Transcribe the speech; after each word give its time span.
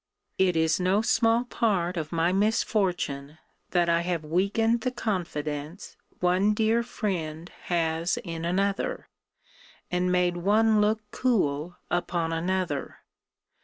It 0.39 0.55
is 0.55 0.79
no 0.79 1.03
small 1.03 1.43
part 1.43 1.95
of 1.95 2.11
my 2.11 2.33
misfortune 2.33 3.37
that 3.69 3.87
I 3.87 4.01
have 4.01 4.25
weakened 4.25 4.81
the 4.81 4.89
confidence 4.89 5.95
one 6.19 6.55
dear 6.55 6.81
friend 6.81 7.47
has 7.65 8.17
in 8.23 8.43
another, 8.43 9.09
and 9.91 10.11
made 10.11 10.37
one 10.37 10.81
look 10.81 11.01
cool 11.11 11.77
upon 11.91 12.33
another. 12.33 13.01